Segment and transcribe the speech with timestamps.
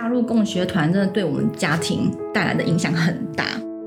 [0.00, 3.44] 加入共学团真的对我们家庭带来的影响很大。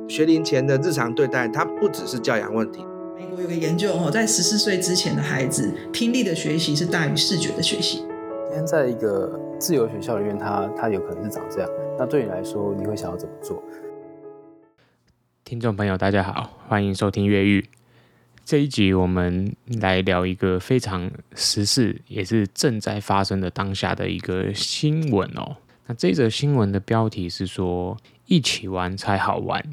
[0.08, 2.86] 学龄前的日常对待，它不只是教养问题。
[3.18, 8.06] 美国有个研究哦，在十四岁之前的孩子，听力的学习是大于视觉的学习。
[8.46, 11.70] 今天在一个自由学校里面，它它有可能是长这样。
[11.98, 13.64] 那对你来说，你会想要怎么做？
[15.44, 17.60] 听众朋友，大家好，欢迎收听《越狱》。
[18.46, 25.56] 这一集我们来聊一个非常时事，也是正在发生的当下的一个新闻哦。
[25.98, 27.98] 这则新闻的标题是说
[28.28, 29.64] ：“一起玩才好玩，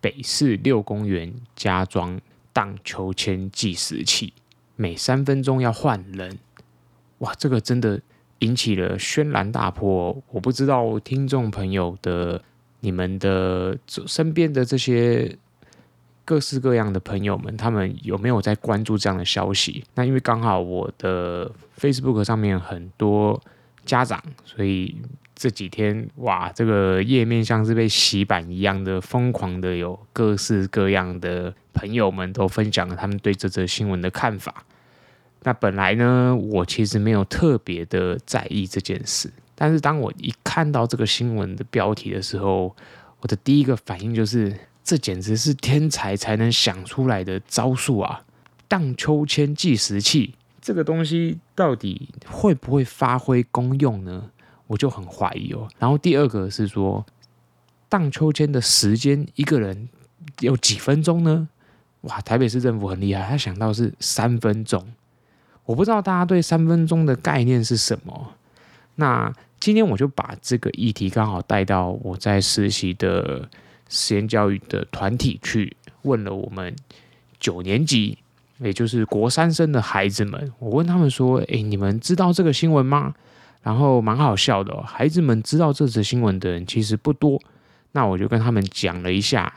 [0.00, 2.20] 北市六公园加装
[2.52, 4.32] 荡秋千计时器，
[4.76, 6.38] 每三分钟要换人。”
[7.18, 8.00] 哇，这个真的
[8.40, 10.22] 引起了轩然大波。
[10.30, 12.42] 我不知道听众朋友的、
[12.80, 15.36] 你们的身边的这些。
[16.24, 19.84] 各式各样的朋友们，他们有没有在关注这样的消息？
[19.96, 23.42] 那因为刚好我的 Facebook 上面很多
[23.84, 24.96] 家长，所以
[25.34, 34.64] 这几天哇，这个页面像是被洗版一样的疯狂的，有各式各样的朋友们都分享了他们对这则新闻的看法。
[35.42, 42.76] 那本来呢，我其实没有特别的在意这件事，但是当我一看到这个新闻的标题的时候，
[43.20, 44.54] 我的第一个反应就是。
[44.84, 48.24] 这简直是天才才能想出来的招数啊！
[48.66, 54.30] 荡秋千计时器这个东西到底会不会发挥功用呢？
[54.68, 55.68] 我就很怀疑哦。
[55.78, 57.04] 然后第二个是说，
[57.88, 59.88] 荡秋千的时间一个人
[60.40, 61.48] 有几分钟呢？
[62.02, 64.82] 哇，台北市政府很厉害，他想到是三分钟。
[65.64, 68.34] 我不知道大家对三分钟的概念是什么。
[68.94, 73.50] 那今天我就把这个议题刚好带到我在实习的。
[73.94, 76.74] 实验教育的团体去问了我们
[77.38, 78.16] 九年级，
[78.62, 80.52] 也就是国三生的孩子们。
[80.58, 83.14] 我问他们说：“诶，你们知道这个新闻吗？”
[83.62, 87.40] 然后蛮好笑的，孩子们知道这则新闻的人其实不多。
[87.92, 89.52] 那我就跟他们讲了一下，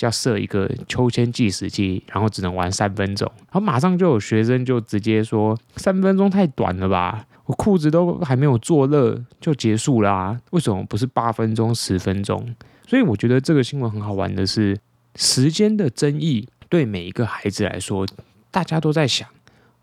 [0.00, 3.30] 要设一个秋千计时器，然后只能玩三分钟。
[3.36, 7.26] 然后马上就有学生就直接说：“三分钟太短了吧？
[7.46, 12.54] 我裤子都还没有坐热就结束啦，为什么不是八分钟、十分钟？”
[12.86, 14.78] 所以我觉得这个新闻很好玩的是，
[15.16, 18.06] 时间的争议对每一个孩子来说，
[18.50, 19.28] 大家都在想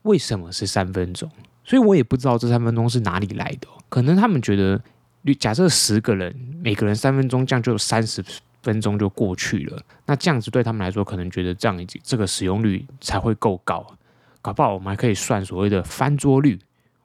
[0.03, 1.29] 为什么是三分钟。
[1.63, 3.67] 所以我也不知道这三分钟是哪里来的。
[3.89, 4.81] 可能他们觉得，
[5.37, 6.33] 假设十个人
[6.63, 8.23] 每个人三分钟，这样就三十
[8.61, 9.81] 分钟就过去了。
[10.05, 13.85] 那这样子对他们来说，可能觉得这样已经这个使用率才会够高。
[14.41, 16.57] 搞不好我们还可以算所谓的翻桌率，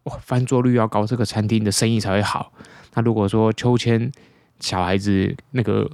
[0.04, 2.52] 哇，翻桌率要高，这个餐厅的生意才会好。
[2.94, 4.12] 那如果说秋千，
[4.60, 5.90] 小孩子那个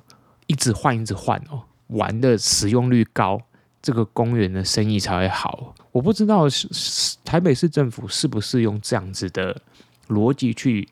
[0.47, 3.41] 一直换一直换哦，玩的使用率高，
[3.81, 5.75] 这个公园的生意才会好。
[5.93, 9.61] 我不知道是台北市政府是不是用这样子的
[10.09, 10.89] 逻辑去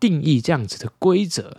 [0.00, 1.58] 定义这样子的规则，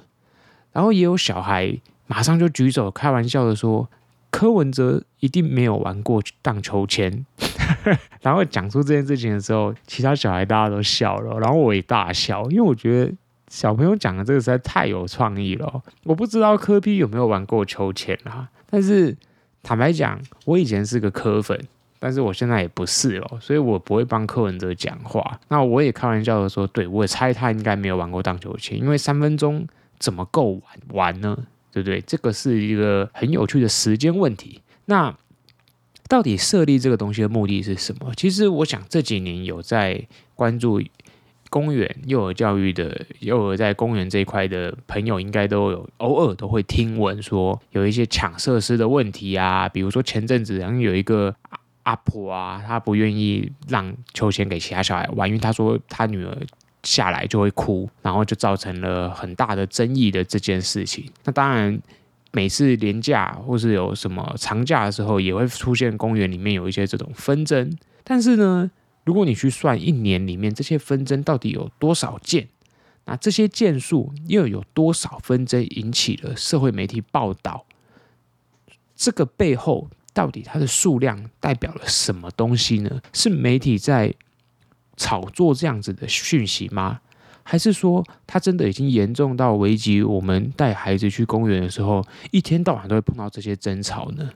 [0.71, 1.77] 然后也有小孩
[2.07, 3.89] 马上就举手开玩笑的说，
[4.31, 7.25] 柯文哲一定没有玩过荡秋千，
[8.21, 13.13] 然后讲出这件事情的时候，其他小孩大家都笑了，然后我也大笑，因为我觉得。
[13.51, 18.47] 小朋友讲的这个实在太有创意了，我不知道柯 P 有没有玩过秋千啊？
[18.69, 19.17] 但是
[19.61, 21.59] 坦白讲，我以前是个柯粉，
[21.99, 25.39] 但是我现在也不是了，所以我不会帮柯文哲讲话。
[25.49, 29.67] 那我也开玩笑的说，对，我也猜他应该没有玩过荡秋千，因为三分钟
[29.99, 30.61] 怎么够玩
[30.93, 31.37] 玩呢？
[31.71, 32.01] 对不对？
[32.01, 34.61] 这个是一个很有趣的时间问题。
[34.85, 35.15] 那
[36.07, 38.11] 到底设立这个东西的目的是什么？
[38.15, 40.81] 其实我想这几年有在关注。
[41.49, 51.35] 公园幼儿教育的幼儿在公园这一块的朋友，应该都有偶尔都会听闻说有一些抢设施的问题啊，比如说前阵子好像有一个
[51.83, 56.37] 阿婆啊，她不愿意让秋千给其他小孩玩，因为她说她女儿
[56.83, 61.05] 下来就会哭，然后就造成了很大的争议的这件事情。
[61.23, 61.81] 那当然，
[62.31, 68.69] 每次连假或是有什么长假的时候，也会出现公园里面有一些这种纷争，但是呢。
[69.09, 72.47] 如果你去算一年里面这些纷争到底有多少件，
[73.05, 77.65] 那这些件数又有多少纷争引起了社会媒体报道？
[78.95, 83.01] 这个背后到底它的数量代表了什么东西呢？
[83.11, 84.13] 是媒体在
[84.95, 87.01] 炒作这样子的讯息吗？
[87.41, 94.29] 还是说它真的已经严重到危及我们带孩子去公园的时候，一天到晚都会碰到这些争吵呢？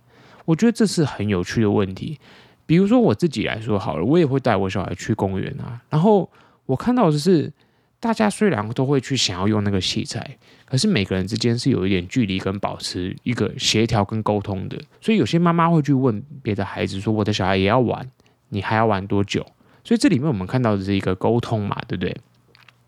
[0.45, 2.19] 我觉得这是很有趣的问题。
[2.65, 5.81] 比如说我自己来说好了，我也会带我小孩去公园啊。
[5.89, 6.29] 然后
[6.65, 7.51] 我看到的是，
[7.99, 14.77] 大家虽然都会去想要用那个器材，可是每个人之间是有一点距离跟保持一个协调跟沟通的。
[15.01, 18.09] 所以有些妈妈会去问别的孩子说：“我的小孩也要玩，
[18.49, 19.45] 你还要玩多久？”
[19.83, 22.15] 所以这里面我们看到的是一个沟通嘛，对不对？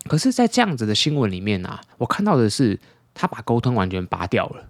[0.08, 2.78] 可是，在这样子的新闻里面啊，我看到的是
[3.12, 4.68] 他把沟通完全拔掉了。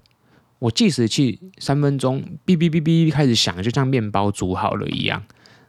[0.58, 5.23] 我计时器三分钟，哔哔哔哔开始响，就像面包煮好了一样，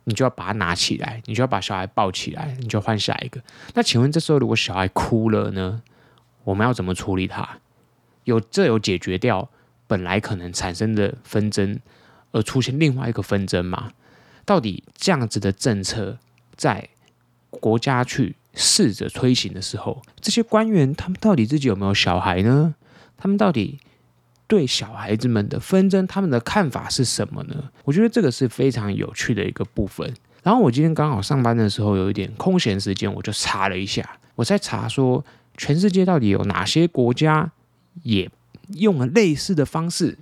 [0.06, 3.42] 你就要把它拿起来，你就要把小孩抱起来，你就换下一个。
[3.74, 5.82] 那请问这时候如果小孩哭了呢？
[6.46, 7.60] 我们要怎么处理它？
[8.24, 9.50] 有这有解决掉
[9.88, 11.80] 本来可能产生的纷争，
[12.32, 13.92] 而出现另外一个纷争吗？
[14.46, 16.18] 到底这样子的政策
[16.56, 16.88] 在
[17.50, 22.76] 国家去试着推行的时候，这些官员他们到底自己有没有小孩呢？
[23.18, 23.80] 他们到底
[24.48, 27.70] 对小孩子们的纷争，他们的看法是什么呢？
[27.84, 30.12] 我觉得这个是非常有趣的一个部分。
[30.44, 35.24] 然后我今天刚好上班的时候有一点空闲时间，我就查了一下，我在查说
[35.58, 37.52] 全世界到底有哪些国家
[38.04, 38.30] 也
[38.76, 40.18] 用了类似的方式，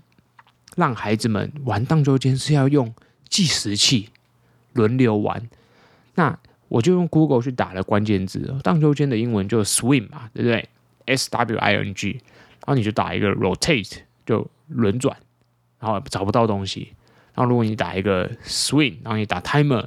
[0.75, 2.93] 让孩子们玩荡秋千是要用
[3.29, 4.09] 计时器。
[4.73, 5.47] 轮流玩，
[6.15, 6.37] 那
[6.67, 10.67] 我就用 Google 去打了关键字，荡秋千的英文就 swing 嘛，对不对
[11.05, 15.15] ？S W I N G，然后你就打一个 rotate，就轮转，
[15.79, 16.93] 然后找不到东西。
[17.33, 19.85] 然后如果你打一个 swing，然后你打 timer，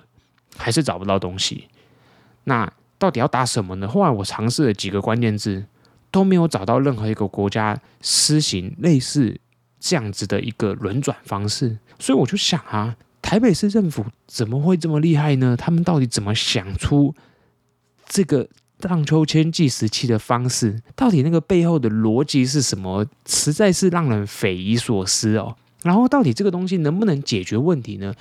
[0.57, 1.67] 还是找不到东西。
[2.45, 3.89] 那到底要打什么呢？
[3.89, 5.65] 后来我尝试了几个关键字，
[6.11, 9.41] 都没有找到任何一个国家施行类似
[9.81, 12.97] 这样子的一个轮转方式，所以我就想啊。
[13.21, 15.55] 台北市政府怎么会这么厉害呢？
[15.55, 17.15] 他们到底怎么想出
[18.07, 18.49] 这个
[18.81, 20.81] 荡秋千计时器的方式？
[20.95, 23.07] 到底那个背后的逻辑是什么？
[23.27, 25.57] 实在是让人匪夷所思哦。
[25.83, 28.15] 然后，到底这个东西能不能解决问题呢？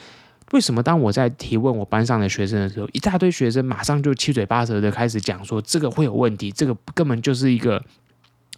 [0.52, 7.84] 为什么当我在提问我班上的学生的时候，一大堆学生马上就七嘴八舌的开始讲说这个会有问题，这个根本就是一个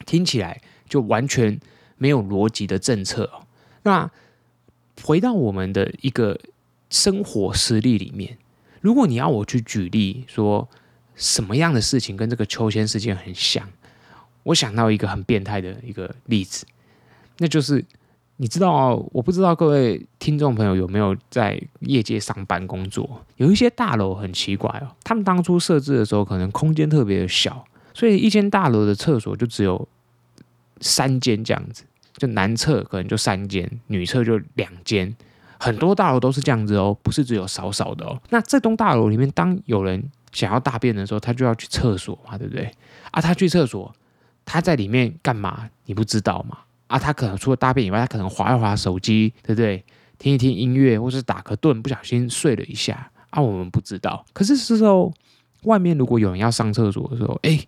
[0.06, 1.60] 听起来就完全
[1.98, 3.42] 没有逻辑的政策哦。
[3.84, 4.12] 那
[5.04, 6.38] 回到我们的一个
[6.90, 8.38] 生活实例里面，
[8.82, 10.70] 如果你要我去举例说
[11.20, 13.68] 什么样的事情跟这个秋千事件很像，
[14.42, 16.66] 我想到一个很变态的一个例子，
[17.38, 17.86] 那就是
[18.38, 27.64] 你知道哦，我不知道各位听众朋友有没有在业界上班工作，有一些大楼很奇怪哦，他们当初设置的时候可能空间特别的小，
[27.94, 29.88] 所以一间大楼的厕所就只有
[30.80, 31.84] 三间这样子。
[32.18, 35.16] 就男厕可能就三间，女厕就两间，
[35.58, 38.22] 很多大楼都是这样子哦，不是只有少少的哦。
[38.30, 42.72] 那这栋大楼里面，当有人想要大便的时候，他就要去厕所嘛，对不对？
[43.12, 43.94] 啊，他去厕所，
[44.46, 45.70] 他在里面干嘛？
[45.86, 46.58] 你不知道嘛？
[46.88, 49.84] 啊，他可能除了大便以外，他可能划一划手机，对不对？
[50.18, 54.26] 听一听音乐，或是打个盹，不小心睡了一下，啊，我们不知道。
[54.34, 55.14] 可是这时候，
[55.64, 57.66] 外面如果有人要上厕所的时候，哎，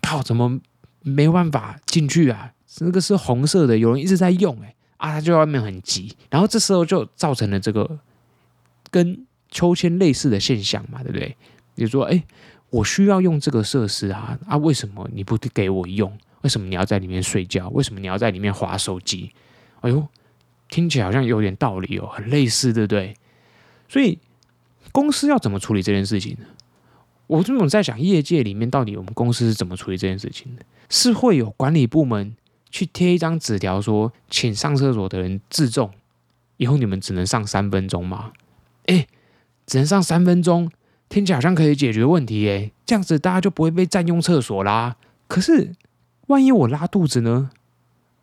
[0.00, 0.58] 靠，怎么
[1.02, 2.52] 没办法进去啊？
[2.78, 7.98] 那个是红色的，有人一直在用，哎啊，他就外面很急，然后这时候就造成了这个
[8.90, 11.36] 跟秋千类似的现象嘛，对不对？
[11.74, 12.22] 你说，哎，
[12.70, 16.16] 我需要用这个设施啊，啊，为什么你不给我用？
[16.42, 17.68] 为什么你要在里面睡觉？
[17.70, 19.30] 为什么你要在里面划手机？
[19.80, 20.06] 哎呦，
[20.68, 23.14] 听起来好像有点道理哦，很类似，对不对？
[23.88, 24.18] 所以
[24.92, 26.46] 公司要怎么处理这件事情呢？
[27.26, 30.62] 我这种在想，业界里面到底我们公司是怎么处理这件事情的？
[30.88, 32.34] 是会有管理部门？
[32.72, 35.90] 去贴一张纸条说，请上厕所的人自重，
[36.56, 38.32] 以后你们只能上三分钟吗？
[38.86, 39.06] 哎，
[39.66, 40.70] 只能上三分钟，
[41.10, 44.96] 听起来好像可以解决问题耶，这样子大家就不会被占用厕所啦。
[45.28, 45.74] 可是，
[46.28, 47.50] 万一我拉肚子呢？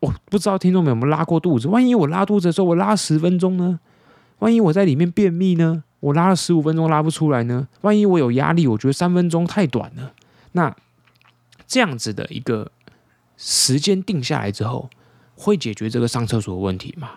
[0.00, 1.68] 我不知道听众们有没有拉过肚子？
[1.68, 3.78] 万一我拉肚子的时候，我拉十分钟呢？
[4.40, 5.84] 万一我在里面便秘呢？
[6.00, 7.68] 我拉了十五分钟拉不出来呢？
[7.82, 10.14] 万一我有压力，我觉得三分钟太短了。
[10.52, 10.74] 那
[11.68, 12.72] 这样子的一个。
[13.40, 14.90] 时间定下来之后，
[15.36, 17.08] 会解决这个上厕所的问题吗？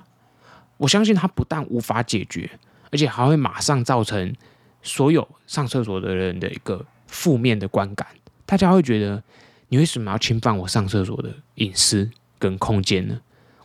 [0.77, 2.47] 我相信它不但无法解决，
[2.91, 4.35] 而且还会马上造成
[4.83, 8.07] 所有上厕所的人的一个负面的观感。
[8.45, 9.23] 大家会觉得，
[9.69, 13.19] 你为什么要侵犯我上厕所的隐私跟空间呢？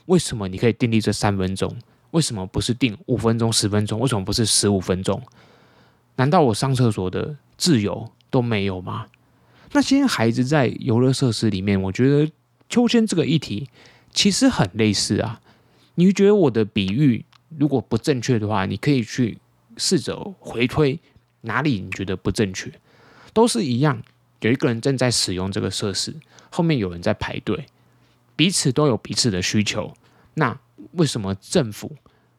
[0.06, 1.74] 为什么你可以订立这三分钟？
[2.12, 3.98] 为什么不是定五分钟、十分钟？
[4.00, 5.22] 为什么不是十五分钟？
[6.16, 9.06] 难道我上厕所的自由都没有吗？
[9.72, 12.30] 那些孩子在游乐设施里面，我觉得。
[12.68, 13.70] 秋千这个议题
[14.12, 15.40] 其实很类似啊，
[15.94, 17.24] 你觉得我的比喻
[17.56, 19.38] 如果不正确的话，你可以去
[19.76, 20.98] 试着回推
[21.42, 22.72] 哪里你觉得不正确，
[23.32, 24.02] 都是一样，
[24.40, 26.14] 有一个人正在使用这个设施，
[26.50, 27.66] 后面有人在排队，
[28.34, 29.92] 彼此都有彼此的需求。
[30.34, 30.58] 那
[30.92, 31.94] 为什么政府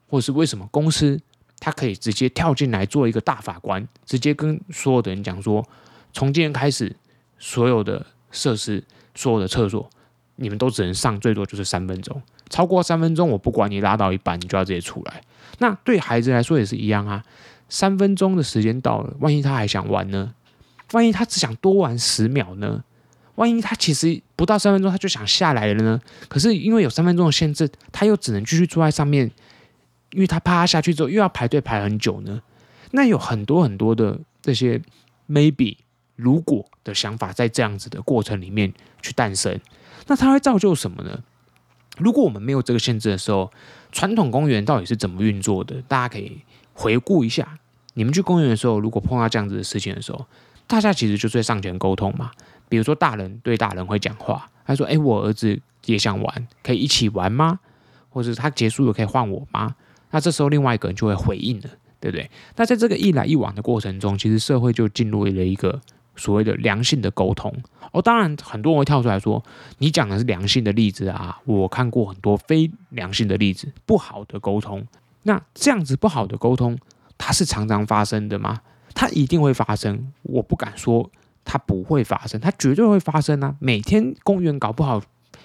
[0.09, 1.19] 或是为什么公司，
[1.59, 5.67] 他可以直接跳进来做一个大法官，直接跟所有的人讲说，
[6.13, 6.95] 从今天开始，
[7.39, 8.83] 所有的设施，
[9.15, 9.89] 所有的厕所。
[10.39, 15.23] 你们都只能上最多就是三分钟，超过三分钟我不管你拉到一半，你就要直接出来。
[15.59, 17.23] 那对孩子来说也是一样啊，
[17.69, 20.33] 三分钟的时间到了，万一他还想玩呢？
[20.91, 22.83] 万一他只想多玩十秒呢？
[23.35, 25.99] 万一他其实不到三分钟他就想下来了呢？
[26.27, 29.29] 可是因为有三分钟的限制，他又只能继续坐在上面，
[30.11, 32.41] 因为他怕下去之后又要排队排很久呢。
[32.91, 34.81] 那有很多很多的这些
[35.29, 35.77] maybe
[36.15, 39.59] 如果的想法在这样子的过程里面去诞生，
[40.07, 41.23] 那它会造就什么呢？
[41.97, 43.51] 如果我们没有这个限制的时候，
[43.91, 45.81] 传统公园到底是怎么运作的？
[45.87, 46.39] 大家可以
[46.73, 47.57] 回顾一下。
[47.95, 50.25] 你们去公园的时候，如果碰到这样子的事情的时候，
[50.67, 52.31] 大家其实就是会上前沟通嘛。
[52.69, 57.59] 比如说，大人对大人会讲话，他说：“哎，我儿子也想玩，可以一起玩吗？”
[58.09, 59.75] 或者他结束了可以换我吗？
[60.11, 62.29] 那这时候另外一个人就会回应了，对不对？
[62.55, 65.81] 那在这个一来一往的过程中，其实社会就进入了一个
[66.17, 67.53] 所谓的良性的沟通。
[67.93, 69.41] 哦，当然很多人会跳出来说
[69.79, 74.85] ：“你讲的是良性的例子啊，我看过很多非良性的例子，不好的沟通。”
[75.23, 76.77] 那这样子不好的沟通。
[77.19, 78.61] 它是常常发生的吗？
[78.93, 81.09] 它一定会发生，我不敢说
[81.43, 83.55] 它不会发生，它绝对会发生啊！
[83.59, 85.01] 每天公园搞不好，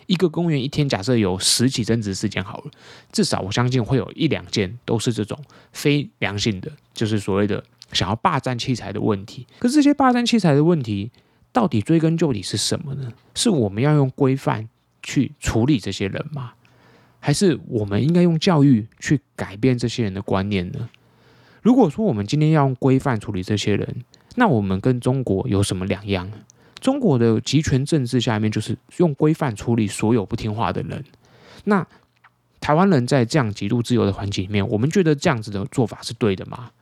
[0.07, 2.71] 一个公园一天假设有十起争执事件好了，
[3.11, 5.38] 至少我相信会有一两件都是这种
[5.73, 9.47] 非良性的，就是所谓的想要霸占器材的问题。
[9.59, 11.11] 可是这些霸占器材的问题，
[11.53, 13.13] 到底追根究底是什么呢？
[13.35, 14.69] 是我们要用规范
[15.03, 16.53] 去处理这些人吗？
[17.21, 20.89] 还是我们应该用教育去改变这些人的观念呢？
[21.61, 26.29] 如果说我们今天要用规范处理这些人，那我们跟中国有什么两样？
[26.81, 31.05] 中国的集权政治下面就是用规范处理所有不听话的人。
[31.63, 31.87] 那
[32.61, 36.73] 台湾人在这样极度自由的环境里面，我们觉得这样子的做法是对的吗？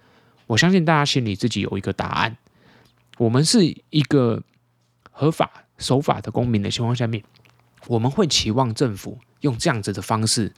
[0.51, 2.37] 我相信大家心里自己有一个答案。
[3.19, 4.43] 我们是一个
[5.13, 7.23] 合法守法的公民的情况下面，
[7.87, 10.53] 我们会期望政府用这样子的方式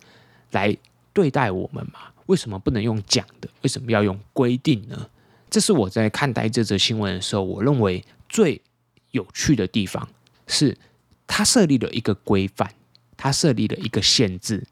[0.52, 0.74] 来
[1.12, 2.00] 对待我们吗？
[2.24, 3.50] 为什么不能用讲的？
[3.60, 5.10] 为什么要用规定呢？
[5.50, 8.62] 这是我在看待这则新闻的时候，我认为最
[9.10, 10.08] 有趣的地方
[10.46, 10.78] 是，
[11.26, 12.72] 他设立了一个规范，
[13.18, 14.66] 他设立了一个限制，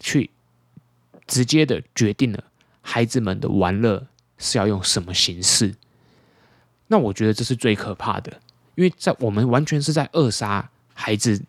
[0.00, 0.28] 去
[1.26, 2.44] 直接的决定了
[2.82, 4.06] 孩子们的玩乐
[4.40, 5.72] 是要用什么形式。
[6.88, 8.32] 那我觉得这是最可怕的，
[8.74, 11.40] 因为在我们完全是在扼杀孩子。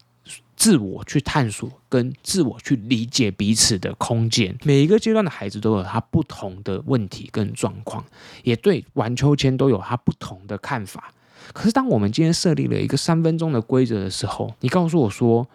[0.57, 8.05] 自我去探索跟自我去理解彼此的空间，每一个阶段的孩子都有他不同的问题跟状况，
[8.43, 11.11] 也对玩秋千都有他不同的看法。
[11.51, 15.47] 可是，当我们今天设立了一个三分钟的规则的时候，你告诉我说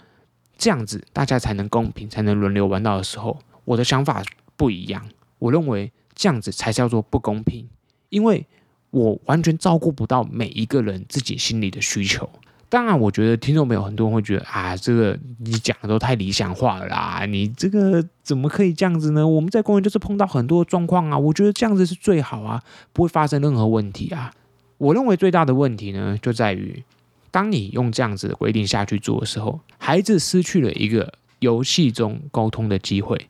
[0.58, 4.24] 这样子大家才能公平，才能轮流玩到的时候，我的想法
[4.56, 5.08] 不一样。
[5.38, 7.68] 我认为这样子才叫做不公平，
[8.08, 8.46] 因为
[8.90, 12.28] 我完全照顾不到每一个人自己心里的需求。
[12.68, 19.26] 当然，我觉得听众朋友很多人会觉得啊，这个你讲的都太理想化了啦，你这个怎么可以这样子呢？
[19.26, 22.60] 我们在公园就是碰到很多状况啊，我觉得这样子是最好啊，
[22.92, 24.32] 不会发生任何问题啊。
[24.78, 26.82] 我认为最大的问题呢，就在于
[27.30, 33.28] 当你用这样子的规定下去做的时候，孩子失去了一个游戏中沟通的机会，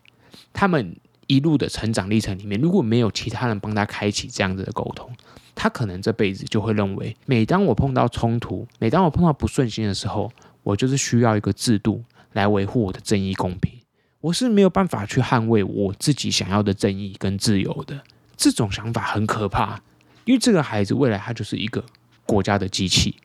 [0.55, 0.97] 他们
[1.27, 5.11] 一路的成长历程里面，如果没有其他人帮他开启这样子的沟通。
[5.59, 10.31] 他可能这辈子就会认为，每当我碰到冲突，每当我碰到不顺心的时候，
[10.63, 12.05] 我就是需要一个制度
[12.35, 13.73] 来维护我的正义公平。
[14.21, 17.99] 我是没有办法去捍卫我自己想要的正义跟自由的。
[18.37, 19.81] 这种想法很可怕，
[20.27, 21.83] 因为这个孩子未来他就是一个
[22.27, 23.17] 国家的机器。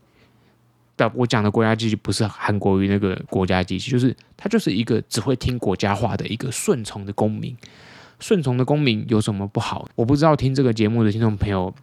[0.95, 7.53] 但我讲的国家机器不是韩国瑜那个国家机器，就是他就是一个只会听国家话的一个顺从的公民。
[8.21, 9.89] 顺从的公民有什么不好？
[9.95, 11.73] 我不知道听这个节目的听众朋友。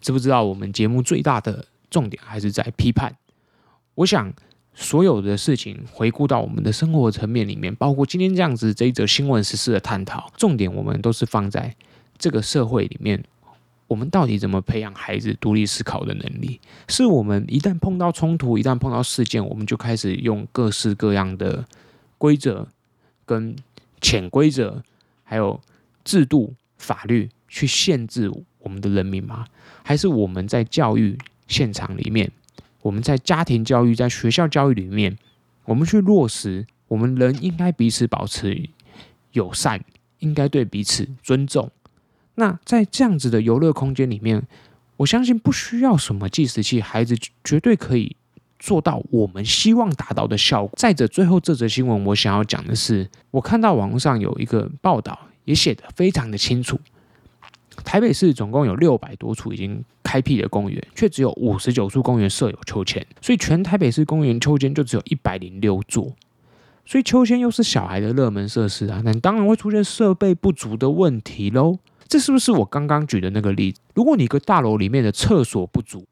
[0.00, 3.14] 知不知道我们节目最大的重点还是在批判？
[3.96, 4.32] 我想
[4.72, 11.76] 所有的事情回顾到我们的生活层面里面，包括今天这样子这一则新闻实事的探讨，重点我们都是放在
[12.16, 13.22] 这个社会里面，
[13.88, 16.58] 我们到底怎么培养孩子独立思考的能力？
[16.88, 21.62] 是我们一旦碰到冲突，一旦碰到事件，我们就开始用各式各样的
[22.16, 22.66] 规则、
[23.26, 23.54] 跟
[24.00, 24.82] 潜规则，
[25.24, 25.60] 还有
[26.04, 29.46] 制度、法律去限制我们的人民吗？
[29.82, 32.30] 还是我们在教育现场里面，
[32.82, 35.16] 我们在家庭教育、在学校教育里面，
[35.64, 38.68] 我们去落实，我们人应该彼此保持
[39.32, 39.82] 友善，
[40.18, 41.70] 应该对彼此尊重。
[42.36, 44.46] 那在这样子的游乐空间里面，
[44.98, 48.14] 我相信不需要什么计时器，孩子绝对可以
[48.58, 50.72] 做到我们希望达到的效果。
[50.76, 55.18] 再者，最后这则新闻我想要讲的是，我看到网络上有一个报道，
[55.50, 56.78] 也写得非常的清楚。
[57.84, 66.12] 台北市总共有六百多处已经开辟的公园，却只有五十九处公园设有秋千，所以全台北市公园秋千就只有一百零六座。
[66.86, 71.78] 所以秋千又是小孩的热门设施啊，那当然会出现设备不足的问题喽。
[72.06, 73.80] 这是不是我刚刚举的那个例子？
[73.94, 76.04] 如果你一个大楼里面的厕所不足，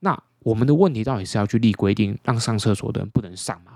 [0.00, 3.72] 那我们的问题到底是要去立规定，让上厕所的人不能上吗？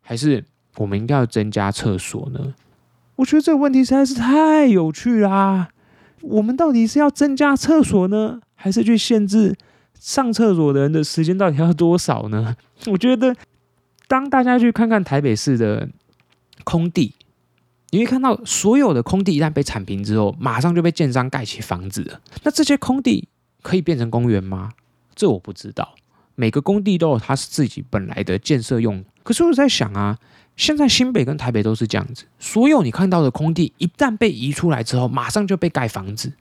[0.00, 0.44] 还是
[0.76, 2.54] 我们应该要增加厕所呢？
[3.18, 5.68] 我觉得这个问题实在是太有趣啦！
[6.20, 9.56] 我们到底是要增加厕所呢，还是去限制
[9.98, 12.56] 上厕所的人的时间到底要多少呢？
[12.86, 13.34] 我觉得，
[14.06, 15.88] 当大家去看看台北市的
[16.62, 17.12] 空地，
[17.90, 22.20] 你会看到所有的空地一旦被铲平之后，马上就被建商盖起房子了。
[22.44, 23.26] 那这些空地
[23.62, 24.70] 可以变成公园吗？
[25.16, 25.96] 这我不知道。
[26.36, 29.04] 每个工地都有它是自己本来的建设用。
[29.24, 30.16] 可是我在想啊，
[30.58, 36.32] 现在新北跟台北都是这样子，所有你看到的空地一旦被移出来之后，马上就被盖房子。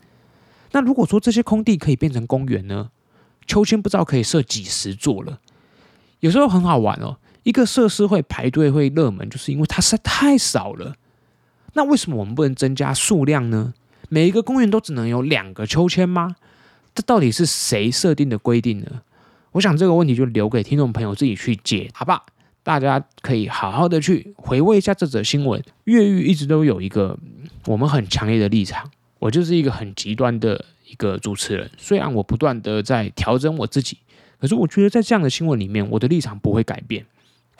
[0.71, 2.89] 那如果说这些空地可以变成公园呢？
[3.45, 5.39] 秋千不知道可以设几十座了。
[6.19, 10.95] 有时候很好玩哦，一个设施会排队会热门，就是因为它实在太少了。
[11.73, 13.75] 那为什么我们不能增加数量呢？
[14.09, 16.35] 每一个公园都只能有两个秋千吗？
[16.95, 18.87] 这到底是谁设定的规定呢？
[19.51, 22.25] 我想这个问题就留给听众朋友自己去解，好吧？
[22.67, 25.63] 大家可以好好的去回味一下这则新闻。
[25.85, 27.17] 越狱一直都有一个
[27.65, 31.71] 我们很强烈的立场，我就是一个很极端的一个主持人。
[31.77, 33.97] 虽然我不断的在调整我自己，
[34.37, 37.05] 可是我觉得在这样的新闻里面，我的立场不会改变。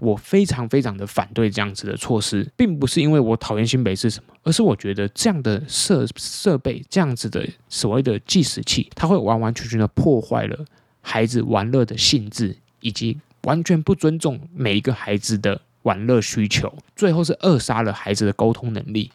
[0.01, 10.65] 我非常非常的反对这样子的措施，并不是因为我讨厌新北市什么，而是我觉得这样的设设备，这样子的所谓的计时器，它会完完全全的破坏了。
[11.01, 19.09] 孩子玩乐的性质，以及完全不尊重每一个孩子的玩乐需求，最后是扼杀了孩子的沟通能力。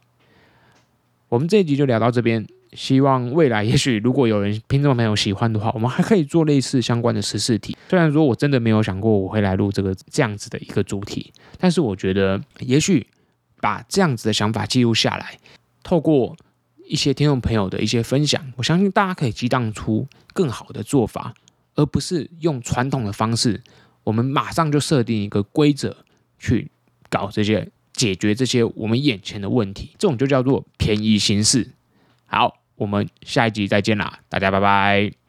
[1.28, 7.76] 我们这一集就聊到这边，希望未来也许如果有人听众朋友喜欢的话，我们还可以做类似相关的十四题。
[7.90, 13.06] 虽然说我真的没有想过我会来录这个这样子的一个主题，但是我觉得也许
[13.60, 15.38] 把这样子的想法记录下来，
[15.82, 16.34] 透过
[16.86, 21.34] 一些听众朋友的一些分享，我相信大家可以激荡出更好的做法。
[21.74, 23.58] 而不是用传统的方式，
[24.04, 25.96] 我们马上就设定一个规则
[26.38, 26.70] 去
[27.08, 31.70] 搞这些解决这些我们眼前的问题，这种就叫做便宜行事。
[32.26, 35.21] 好，我们下一集再见啦，大家拜拜。